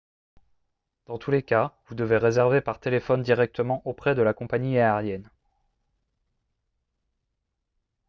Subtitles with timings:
[1.05, 5.29] dans tous les cas vous devez réserver par téléphone directement auprès de la compagnie aérienne